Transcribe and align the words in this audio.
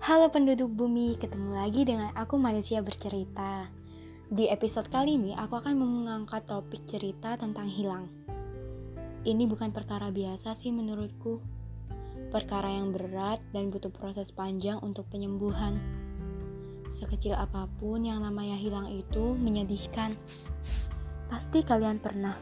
Halo 0.00 0.32
penduduk 0.32 0.72
bumi, 0.72 1.20
ketemu 1.20 1.60
lagi 1.60 1.84
dengan 1.84 2.08
aku 2.16 2.40
manusia 2.40 2.80
bercerita. 2.80 3.68
Di 4.32 4.48
episode 4.48 4.88
kali 4.88 5.20
ini, 5.20 5.36
aku 5.36 5.60
akan 5.60 5.76
mengangkat 5.76 6.48
topik 6.48 6.88
cerita 6.88 7.36
tentang 7.36 7.68
hilang. 7.68 8.08
Ini 9.28 9.44
bukan 9.44 9.76
perkara 9.76 10.08
biasa 10.08 10.56
sih 10.56 10.72
menurutku. 10.72 11.44
Perkara 12.32 12.72
yang 12.72 12.96
berat 12.96 13.44
dan 13.52 13.68
butuh 13.68 13.92
proses 13.92 14.32
panjang 14.32 14.80
untuk 14.80 15.04
penyembuhan. 15.12 15.76
Sekecil 16.88 17.36
apa 17.36 17.68
pun 17.76 18.00
yang 18.00 18.24
namanya 18.24 18.56
hilang 18.56 18.88
itu 18.88 19.36
menyedihkan. 19.36 20.16
Pasti 21.28 21.60
kalian 21.60 22.00
pernah 22.00 22.40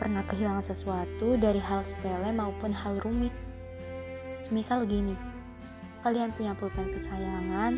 pernah 0.00 0.24
kehilangan 0.24 0.64
sesuatu 0.64 1.36
dari 1.36 1.60
hal 1.60 1.84
sepele 1.84 2.32
maupun 2.32 2.72
hal 2.72 2.96
rumit. 3.04 3.36
Semisal 4.40 4.88
gini, 4.88 5.12
kalian 6.00 6.32
punya 6.34 6.56
pulpen 6.56 6.92
kesayangan 6.92 7.76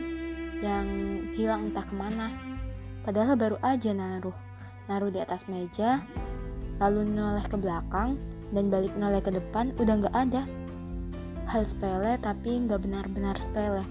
yang 0.62 0.86
hilang 1.34 1.70
entah 1.70 1.82
ke 1.82 1.94
mana. 1.94 2.30
Padahal 3.02 3.34
baru 3.34 3.58
aja 3.66 3.90
naruh, 3.90 4.34
naruh 4.86 5.10
di 5.10 5.18
atas 5.18 5.50
meja, 5.50 5.98
lalu 6.78 7.02
noleh 7.02 7.42
ke 7.50 7.58
belakang, 7.58 8.14
dan 8.54 8.70
balik 8.70 8.94
noleh 8.94 9.18
ke 9.18 9.34
depan 9.34 9.74
udah 9.82 9.94
nggak 10.06 10.14
ada. 10.14 10.42
Hal 11.50 11.66
sepele 11.66 12.14
tapi 12.22 12.62
nggak 12.62 12.78
benar-benar 12.86 13.34
sepele. 13.42 13.82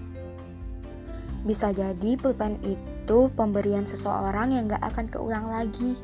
Bisa 1.44 1.74
jadi 1.74 2.16
pulpen 2.16 2.56
itu 2.64 3.28
pemberian 3.36 3.84
seseorang 3.84 4.56
yang 4.56 4.70
nggak 4.70 4.84
akan 4.94 5.06
keulang 5.12 5.46
lagi. 5.52 5.98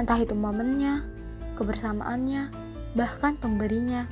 Entah 0.00 0.18
itu 0.18 0.32
momennya, 0.32 1.04
kebersamaannya, 1.60 2.48
bahkan 2.96 3.36
pemberinya. 3.36 4.08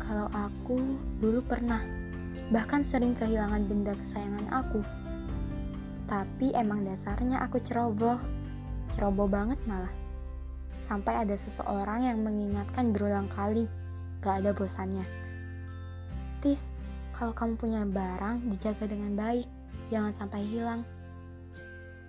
Kalau 0.00 0.30
aku 0.32 0.78
dulu 1.20 1.44
pernah, 1.44 1.82
bahkan 2.48 2.80
sering 2.80 3.12
kehilangan 3.12 3.68
benda 3.68 3.92
kesayangan 3.92 4.46
aku. 4.48 4.80
Tapi 6.08 6.56
emang 6.56 6.88
dasarnya 6.88 7.44
aku 7.44 7.60
ceroboh, 7.60 8.16
ceroboh 8.96 9.28
banget 9.28 9.60
malah. 9.68 9.92
Sampai 10.88 11.20
ada 11.20 11.36
seseorang 11.36 12.08
yang 12.08 12.24
mengingatkan 12.24 12.96
berulang 12.96 13.28
kali, 13.28 13.68
gak 14.24 14.40
ada 14.40 14.56
bosannya. 14.56 15.04
Tis, 16.40 16.72
kalau 17.12 17.36
kamu 17.36 17.60
punya 17.60 17.84
barang, 17.84 18.48
dijaga 18.48 18.88
dengan 18.88 19.12
baik, 19.12 19.44
jangan 19.92 20.16
sampai 20.16 20.40
hilang. 20.48 20.80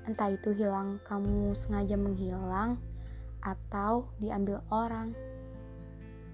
Entah 0.08 0.32
itu 0.32 0.56
hilang 0.56 1.04
kamu 1.04 1.52
sengaja 1.60 2.00
menghilang, 2.00 2.80
atau 3.44 4.08
diambil 4.24 4.64
orang. 4.72 5.12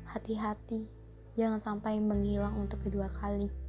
Hati-hati, 0.05 0.85
jangan 1.33 1.57
sampai 1.57 1.97
menghilang 1.97 2.53
untuk 2.61 2.77
kedua 2.85 3.09
kali. 3.17 3.64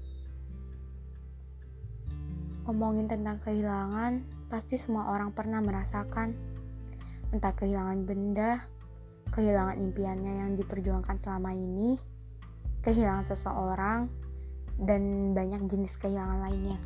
Ngomongin 2.66 3.06
tentang 3.06 3.38
kehilangan, 3.46 4.26
pasti 4.50 4.74
semua 4.74 5.14
orang 5.14 5.30
pernah 5.30 5.62
merasakan. 5.62 6.34
Entah 7.30 7.54
kehilangan 7.54 8.02
benda, 8.02 8.66
kehilangan 9.30 9.78
impiannya 9.78 10.42
yang 10.42 10.50
diperjuangkan 10.58 11.14
selama 11.22 11.54
ini, 11.54 11.94
kehilangan 12.82 13.22
seseorang, 13.22 14.10
dan 14.82 15.30
banyak 15.30 15.62
jenis 15.70 15.94
kehilangan 15.94 16.42
lainnya. 16.42 16.78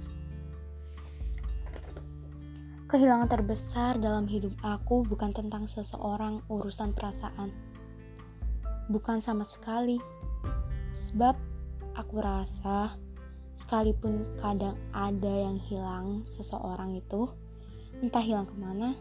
Kehilangan 2.91 3.31
terbesar 3.31 4.03
dalam 4.03 4.27
hidup 4.27 4.51
aku 4.67 5.07
bukan 5.07 5.31
tentang 5.31 5.65
seseorang 5.71 6.43
urusan 6.51 6.91
perasaan. 6.91 7.55
Bukan 8.91 9.23
sama 9.23 9.47
sekali. 9.47 9.97
Sebab 11.09 11.39
aku 11.95 12.17
rasa 12.19 12.99
sekalipun 13.61 14.25
kadang 14.41 14.75
ada 14.91 15.29
yang 15.29 15.61
hilang 15.69 16.25
seseorang 16.33 16.97
itu, 16.97 17.29
entah 18.01 18.25
hilang 18.25 18.49
ke 18.49 18.57
mana, 18.57 18.97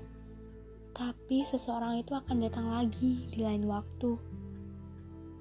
tapi 0.91 1.47
seseorang 1.47 2.03
itu 2.03 2.11
akan 2.11 2.43
datang 2.43 2.67
lagi 2.67 3.23
di 3.31 3.39
lain 3.39 3.63
waktu. 3.71 4.19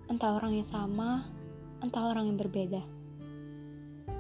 Entah 0.07 0.39
orang 0.39 0.55
yang 0.63 0.69
sama, 0.71 1.27
entah 1.83 2.15
orang 2.15 2.31
yang 2.31 2.39
berbeda. 2.39 2.83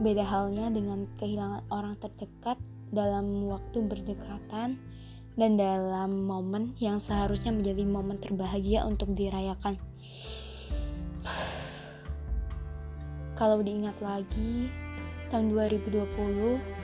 Beda 0.02 0.26
halnya 0.26 0.70
dengan 0.70 1.06
kehilangan 1.18 1.62
orang 1.70 1.94
terdekat 2.02 2.58
dalam 2.90 3.46
waktu 3.46 3.78
berdekatan 3.86 4.78
dan 5.38 5.50
dalam 5.54 6.26
momen 6.26 6.74
yang 6.82 6.98
seharusnya 6.98 7.54
menjadi 7.54 7.86
momen 7.86 8.18
terbahagia 8.18 8.82
untuk 8.82 9.14
dirayakan. 9.14 9.78
Kalau 13.38 13.62
diingat 13.62 13.94
lagi, 14.02 14.66
tahun 15.28 15.52
2020 15.52 16.78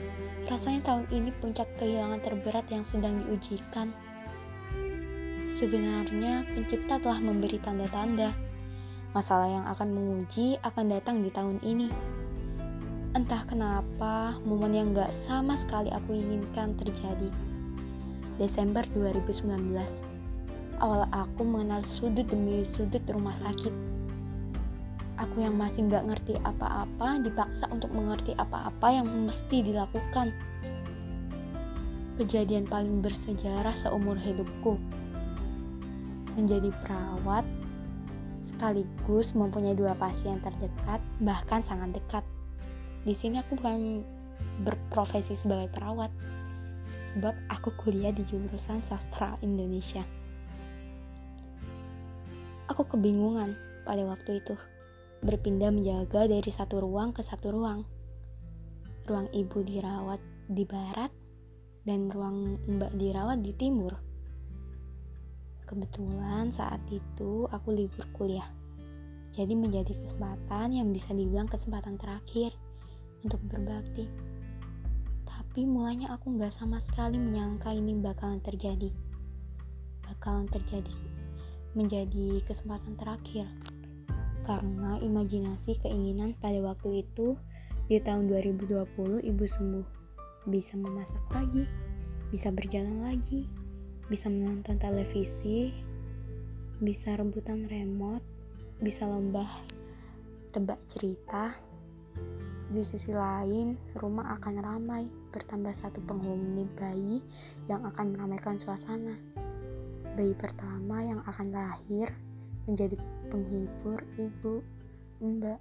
rasanya 0.45 0.81
tahun 0.85 1.05
ini 1.09 1.33
puncak 1.41 1.65
kehilangan 1.81 2.21
terberat 2.21 2.65
yang 2.69 2.85
sedang 2.85 3.25
diujikan. 3.25 3.89
Sebenarnya 5.57 6.45
pencipta 6.53 7.01
telah 7.01 7.17
memberi 7.17 7.57
tanda-tanda. 7.57 8.35
Masalah 9.15 9.47
yang 9.47 9.65
akan 9.71 9.89
menguji 9.95 10.59
akan 10.61 10.85
datang 10.91 11.23
di 11.23 11.31
tahun 11.31 11.57
ini. 11.63 11.89
Entah 13.15 13.47
kenapa, 13.47 14.35
momen 14.43 14.75
yang 14.75 14.91
gak 14.91 15.15
sama 15.15 15.55
sekali 15.55 15.87
aku 15.87 16.11
inginkan 16.11 16.75
terjadi. 16.75 17.31
Desember 18.35 18.83
2019, 18.91 19.47
awal 20.83 21.07
aku 21.15 21.47
mengenal 21.47 21.79
sudut 21.87 22.27
demi 22.27 22.67
sudut 22.67 22.99
rumah 23.07 23.31
sakit. 23.31 23.84
Aku 25.15 25.39
yang 25.39 25.55
masih 25.55 25.87
gak 25.87 26.03
ngerti 26.07 26.35
apa-apa 26.43 27.23
dipaksa 27.23 27.71
untuk 27.71 27.91
mengerti 27.95 28.35
apa-apa 28.35 28.87
yang 28.91 29.07
mesti 29.07 29.63
dilakukan. 29.63 30.35
Kejadian 32.19 32.67
paling 32.67 32.99
bersejarah 32.99 33.75
seumur 33.75 34.19
hidupku. 34.19 34.75
Menjadi 36.35 36.71
perawat, 36.83 37.47
sekaligus 38.43 39.31
mempunyai 39.31 39.75
dua 39.75 39.95
pasien 39.95 40.39
terdekat, 40.43 40.99
bahkan 41.23 41.63
sangat 41.63 41.95
dekat 41.95 42.23
di 43.05 43.13
sini 43.13 43.37
aku 43.37 43.61
bukan 43.61 44.01
berprofesi 44.65 45.37
sebagai 45.37 45.69
perawat 45.77 46.09
sebab 47.13 47.37
aku 47.53 47.69
kuliah 47.77 48.09
di 48.09 48.25
jurusan 48.25 48.81
sastra 48.81 49.37
Indonesia 49.45 50.01
aku 52.65 52.81
kebingungan 52.89 53.53
pada 53.85 54.01
waktu 54.09 54.41
itu 54.41 54.57
berpindah 55.25 55.73
menjaga 55.73 56.29
dari 56.29 56.51
satu 56.53 56.85
ruang 56.85 57.11
ke 57.11 57.25
satu 57.25 57.49
ruang 57.49 57.81
ruang 59.09 59.27
ibu 59.33 59.65
dirawat 59.65 60.21
di 60.45 60.61
barat 60.63 61.09
dan 61.83 62.13
ruang 62.13 62.61
mbak 62.69 62.93
dirawat 62.93 63.41
di 63.41 63.51
timur 63.57 63.97
kebetulan 65.65 66.53
saat 66.53 66.79
itu 66.93 67.49
aku 67.49 67.73
libur 67.73 68.05
kuliah 68.13 68.45
jadi 69.35 69.51
menjadi 69.51 69.91
kesempatan 69.91 70.71
yang 70.71 70.95
bisa 70.95 71.11
dibilang 71.11 71.51
kesempatan 71.51 71.99
terakhir 71.99 72.55
untuk 73.27 73.43
berbakti. 73.51 74.07
Tapi 75.27 75.67
mulanya 75.67 76.15
aku 76.15 76.39
nggak 76.39 76.55
sama 76.55 76.79
sekali 76.79 77.19
menyangka 77.19 77.75
ini 77.75 77.99
bakalan 77.99 78.39
terjadi. 78.39 78.95
Bakalan 80.07 80.47
terjadi 80.47 80.95
menjadi 81.75 82.39
kesempatan 82.47 82.95
terakhir. 82.95 83.43
Karena 84.45 85.01
imajinasi 85.01 85.81
keinginan 85.81 86.37
pada 86.37 86.61
waktu 86.61 87.01
itu 87.01 87.33
di 87.89 87.97
tahun 87.97 88.29
2020 88.29 89.25
ibu 89.25 89.45
sembuh. 89.45 89.87
Bisa 90.45 90.77
memasak 90.77 91.25
lagi, 91.33 91.65
bisa 92.29 92.53
berjalan 92.53 93.01
lagi, 93.01 93.49
bisa 94.05 94.29
menonton 94.29 94.77
televisi, 94.77 95.73
bisa 96.77 97.17
rebutan 97.17 97.65
remote, 97.65 98.21
bisa 98.77 99.09
lomba 99.09 99.49
tebak 100.53 100.77
cerita, 100.87 101.57
di 102.65 102.81
sisi 102.81 103.13
lain, 103.13 103.77
rumah 103.95 104.35
akan 104.35 104.55
ramai, 104.57 105.05
bertambah 105.29 105.71
satu 105.71 106.01
penghuni 106.03 106.65
bayi 106.73 107.21
yang 107.69 107.85
akan 107.85 108.17
meramaikan 108.17 108.57
suasana. 108.57 109.13
Bayi 110.17 110.33
pertama 110.33 111.05
yang 111.05 111.21
akan 111.29 111.53
lahir 111.53 112.09
menjadi 112.65 112.97
penghibur 113.29 113.99
ibu, 114.19 114.61
mbak, 115.21 115.59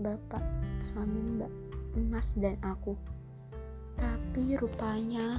bapak, 0.00 0.44
suami 0.82 1.38
mbak, 1.38 1.52
emas, 1.94 2.34
dan 2.38 2.58
aku. 2.64 2.96
Tapi 3.94 4.58
rupanya 4.58 5.38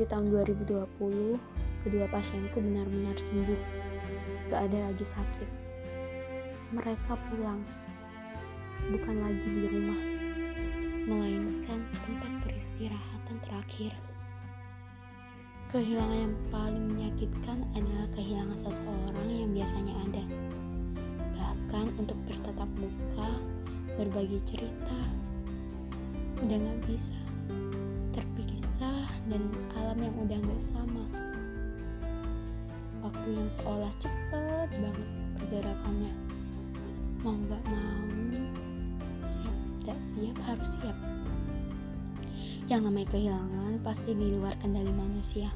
di 0.00 0.04
tahun 0.08 0.32
2020, 0.32 1.36
kedua 1.84 2.06
pasienku 2.08 2.58
benar-benar 2.58 3.16
sembuh. 3.20 3.62
Gak 4.48 4.60
ada 4.70 4.78
lagi 4.88 5.04
sakit. 5.04 5.50
Mereka 6.72 7.12
pulang, 7.28 7.60
bukan 8.88 9.16
lagi 9.20 9.46
di 9.46 9.66
rumah 9.68 10.02
melainkan 11.02 11.82
tempat 12.06 12.32
peristirahatan 12.46 13.36
terakhir. 13.42 13.92
Kehilangan 15.74 16.18
yang 16.28 16.36
paling 16.52 16.84
menyakitkan 16.94 17.64
adalah 17.72 18.06
kehilangan 18.12 18.58
seseorang 18.60 19.28
yang 19.32 19.50
biasanya 19.56 19.94
ada. 20.04 20.24
Untuk 21.72 22.20
bertatap 22.28 22.68
muka, 22.76 23.32
berbagi 23.96 24.36
cerita, 24.44 24.98
udah 26.44 26.58
gak 26.60 26.80
bisa. 26.84 27.16
Terpisah 28.12 29.08
dan 29.32 29.48
alam 29.72 29.96
yang 29.96 30.12
udah 30.20 30.36
gak 30.36 30.62
sama. 30.68 31.04
Waktu 33.00 33.28
yang 33.40 33.48
seolah 33.56 33.88
cepet 34.04 34.68
banget 34.68 35.08
pergerakannya. 35.40 36.12
Mau 37.24 37.40
gak 37.48 37.64
mau 37.64 38.04
siap 39.24 39.56
gak 39.88 40.00
siap 40.12 40.36
harus 40.44 40.68
siap. 40.76 40.96
Yang 42.68 42.80
namanya 42.84 43.08
kehilangan 43.16 43.72
pasti 43.80 44.12
di 44.12 44.36
luar 44.36 44.60
kendali 44.60 44.92
manusia. 44.92 45.48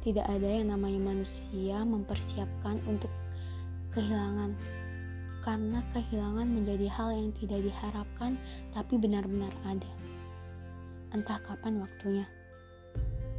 Tidak 0.00 0.24
ada 0.24 0.48
yang 0.48 0.72
namanya 0.72 1.12
manusia 1.12 1.84
mempersiapkan 1.84 2.80
untuk 2.88 3.12
kehilangan 3.92 4.56
karena 5.46 5.78
kehilangan 5.94 6.50
menjadi 6.50 6.90
hal 6.90 7.14
yang 7.14 7.30
tidak 7.38 7.62
diharapkan 7.62 8.34
tapi 8.74 8.98
benar-benar 8.98 9.54
ada. 9.62 9.86
Entah 11.14 11.38
kapan 11.46 11.78
waktunya. 11.78 12.26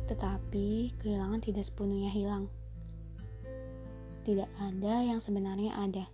Tetapi 0.08 0.96
kehilangan 1.04 1.44
tidak 1.44 1.68
sepenuhnya 1.68 2.08
hilang. 2.08 2.48
Tidak 4.24 4.48
ada 4.56 5.04
yang 5.04 5.20
sebenarnya 5.20 5.76
ada. 5.76 6.08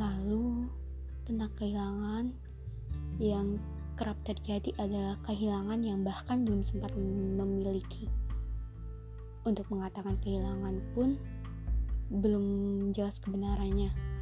Lalu 0.00 0.72
tentang 1.28 1.52
kehilangan 1.60 2.32
yang 3.20 3.60
kerap 4.00 4.16
terjadi 4.24 4.72
adalah 4.80 5.20
kehilangan 5.28 5.84
yang 5.84 6.00
bahkan 6.00 6.48
belum 6.48 6.64
sempat 6.64 6.96
memiliki. 6.96 8.08
Untuk 9.44 9.68
mengatakan 9.68 10.16
kehilangan 10.24 10.80
pun 10.96 11.20
belum 12.08 12.44
jelas 12.96 13.20
kebenarannya. 13.20 14.15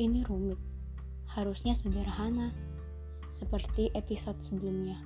Ini 0.00 0.24
rumit, 0.24 0.56
harusnya 1.36 1.76
sederhana, 1.76 2.48
seperti 3.28 3.92
episode 3.92 4.40
sebelumnya. 4.40 4.96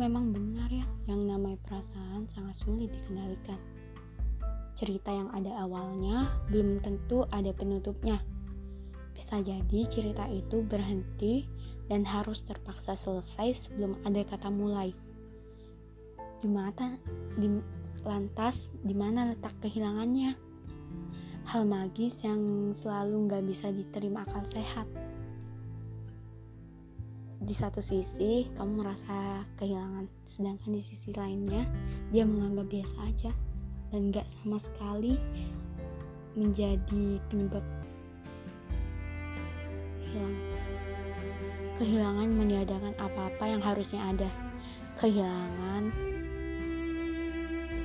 Memang 0.00 0.32
benar 0.32 0.72
ya, 0.72 0.88
yang 1.04 1.28
namanya 1.28 1.60
perasaan 1.68 2.24
sangat 2.24 2.56
sulit 2.56 2.88
dikendalikan. 2.88 3.60
Cerita 4.80 5.12
yang 5.12 5.28
ada 5.36 5.60
awalnya 5.60 6.32
belum 6.48 6.80
tentu 6.80 7.28
ada 7.36 7.52
penutupnya. 7.52 8.24
Bisa 9.12 9.44
jadi 9.44 9.80
cerita 9.92 10.24
itu 10.32 10.64
berhenti 10.64 11.44
dan 11.92 12.00
harus 12.08 12.48
terpaksa 12.48 12.96
selesai 12.96 13.68
sebelum 13.68 14.00
ada 14.08 14.24
kata 14.24 14.48
mulai. 14.48 14.96
Di 16.40 16.48
mata, 16.48 16.96
di, 17.36 17.60
lantas 18.08 18.72
di 18.80 18.96
mana 18.96 19.36
letak 19.36 19.52
kehilangannya? 19.60 20.32
Hal 21.44 21.68
magis 21.68 22.24
yang 22.24 22.72
selalu 22.72 23.28
nggak 23.28 23.44
bisa 23.44 23.68
diterima 23.68 24.24
akal 24.24 24.44
sehat. 24.48 24.88
Di 27.44 27.52
satu 27.52 27.84
sisi, 27.84 28.48
kamu 28.56 28.80
merasa 28.80 29.44
kehilangan, 29.60 30.08
sedangkan 30.24 30.70
di 30.72 30.80
sisi 30.80 31.12
lainnya, 31.12 31.68
dia 32.08 32.24
menganggap 32.24 32.64
biasa 32.72 32.96
aja 33.04 33.32
dan 33.92 34.08
nggak 34.08 34.24
sama 34.32 34.56
sekali 34.56 35.20
menjadi 36.32 37.20
penyebab 37.28 37.64
hilang. 40.08 40.36
Kehilangan 41.76 42.28
meniadakan 42.32 42.94
apa-apa 42.96 43.44
yang 43.44 43.60
harusnya 43.60 44.00
ada. 44.08 44.30
Kehilangan 44.96 45.92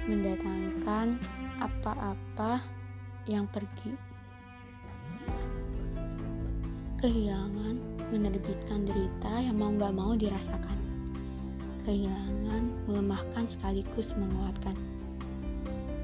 mendatangkan 0.07 1.19
apa-apa 1.59 2.78
yang 3.29 3.45
pergi. 3.53 3.93
Kehilangan 6.99 7.79
menerbitkan 8.11 8.83
derita 8.83 9.39
yang 9.39 9.55
mau 9.55 9.71
gak 9.77 9.93
mau 9.95 10.11
dirasakan. 10.17 10.75
Kehilangan 11.87 12.63
melemahkan 12.89 13.47
sekaligus 13.47 14.17
menguatkan. 14.19 14.75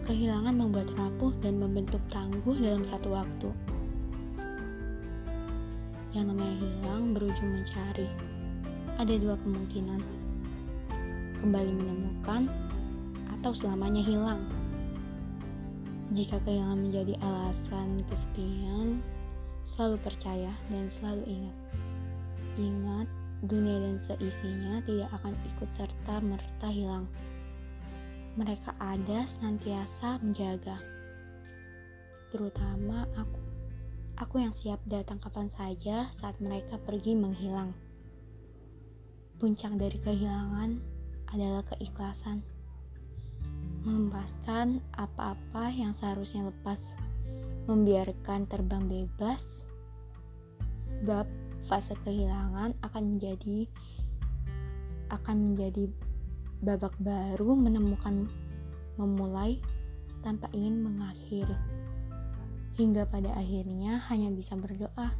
Kehilangan 0.05 0.55
membuat 0.55 0.87
rapuh 0.95 1.33
dan 1.41 1.59
membentuk 1.59 1.99
tangguh 2.13 2.55
dalam 2.61 2.85
satu 2.85 3.11
waktu. 3.11 3.49
Yang 6.15 6.25
namanya 6.31 6.55
hilang 6.61 7.11
berujung 7.11 7.49
mencari. 7.59 8.07
Ada 8.95 9.19
dua 9.19 9.35
kemungkinan. 9.43 9.99
Kembali 11.43 11.71
menemukan 11.75 12.47
atau 13.35 13.51
selamanya 13.51 13.99
hilang. 13.99 14.39
Jika 16.13 16.37
kehilangan 16.45 16.85
menjadi 16.85 17.17
alasan 17.17 18.05
kesepian, 18.05 19.01
selalu 19.65 19.97
percaya 20.05 20.53
dan 20.69 20.85
selalu 20.85 21.25
ingat. 21.25 21.57
Ingat, 22.61 23.07
dunia 23.41 23.81
dan 23.81 23.97
seisinya 23.97 24.85
tidak 24.85 25.09
akan 25.17 25.33
ikut 25.33 25.69
serta 25.73 26.21
merta 26.21 26.69
hilang. 26.69 27.09
Mereka 28.37 28.77
ada 28.77 29.25
senantiasa 29.25 30.21
menjaga. 30.21 30.77
Terutama 32.29 33.09
aku. 33.17 33.41
Aku 34.15 34.39
yang 34.39 34.55
siap 34.55 34.79
datang 34.87 35.19
kapan 35.19 35.49
saja 35.49 36.07
saat 36.13 36.37
mereka 36.37 36.79
pergi 36.79 37.17
menghilang. 37.17 37.73
Puncak 39.41 39.75
dari 39.75 39.99
kehilangan 39.99 40.79
adalah 41.33 41.67
keikhlasan 41.67 42.54
melepaskan 43.85 44.81
apa-apa 44.97 45.69
yang 45.69 45.93
seharusnya 45.93 46.49
lepas, 46.49 46.81
membiarkan 47.69 48.49
terbang 48.49 48.89
bebas, 48.89 49.63
sebab 50.81 51.29
fase 51.69 51.93
kehilangan 52.01 52.73
akan 52.81 53.03
menjadi 53.13 53.69
akan 55.13 55.53
menjadi 55.53 55.85
babak 56.65 56.97
baru 56.97 57.53
menemukan 57.53 58.25
memulai 58.97 59.61
tanpa 60.25 60.49
ingin 60.49 60.81
mengakhiri 60.81 61.53
hingga 62.75 63.07
pada 63.07 63.31
akhirnya 63.37 64.01
hanya 64.11 64.33
bisa 64.33 64.57
berdoa. 64.57 65.13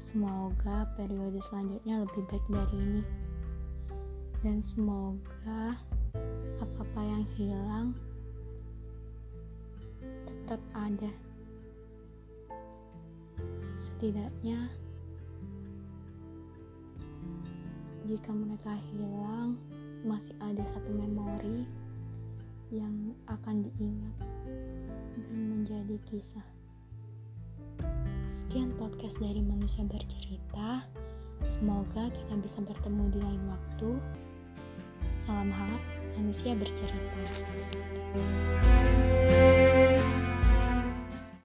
Semoga 0.00 0.88
periode 0.94 1.42
selanjutnya 1.42 2.06
lebih 2.06 2.22
baik 2.30 2.44
dari 2.48 2.76
ini. 2.78 3.02
Dan 4.40 4.62
semoga 4.62 5.74
apa-apa 6.62 7.00
yang 7.02 7.24
hilang 7.38 7.88
tetap 10.24 10.60
ada. 10.76 11.12
Setidaknya 13.80 14.68
jika 18.04 18.30
mereka 18.36 18.76
hilang 18.92 19.56
masih 20.04 20.36
ada 20.44 20.60
satu 20.68 20.90
memori 20.92 21.64
yang 22.68 23.16
akan 23.24 23.64
diingat 23.64 24.16
dan 25.16 25.40
menjadi 25.48 25.96
kisah. 26.04 26.44
Sekian 28.28 28.76
podcast 28.76 29.16
dari 29.22 29.40
manusia 29.40 29.86
bercerita. 29.88 30.84
Semoga 31.48 32.12
kita 32.12 32.34
bisa 32.44 32.58
bertemu 32.60 33.04
di 33.14 33.18
lain 33.22 33.42
waktu. 33.48 33.90
Salam 35.24 35.48
hangat 35.48 35.93
manusia 36.16 36.54
bercerita. 36.54 36.94